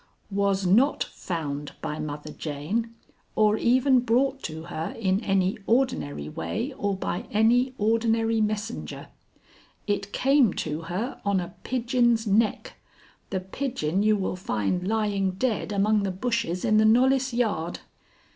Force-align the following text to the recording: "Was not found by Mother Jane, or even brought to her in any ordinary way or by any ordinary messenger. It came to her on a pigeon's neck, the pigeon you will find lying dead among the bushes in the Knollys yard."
"Was 0.31 0.65
not 0.65 1.03
found 1.03 1.73
by 1.79 1.99
Mother 1.99 2.31
Jane, 2.31 2.95
or 3.35 3.55
even 3.57 3.99
brought 3.99 4.41
to 4.45 4.63
her 4.63 4.95
in 4.97 5.23
any 5.23 5.59
ordinary 5.67 6.27
way 6.27 6.73
or 6.73 6.95
by 6.95 7.25
any 7.29 7.75
ordinary 7.77 8.41
messenger. 8.41 9.09
It 9.85 10.11
came 10.11 10.55
to 10.55 10.81
her 10.89 11.21
on 11.23 11.39
a 11.39 11.53
pigeon's 11.61 12.25
neck, 12.25 12.77
the 13.29 13.41
pigeon 13.41 14.01
you 14.01 14.15
will 14.17 14.35
find 14.35 14.87
lying 14.87 15.33
dead 15.33 15.71
among 15.71 16.01
the 16.01 16.09
bushes 16.09 16.65
in 16.65 16.77
the 16.77 16.85
Knollys 16.85 17.31
yard." 17.31 17.81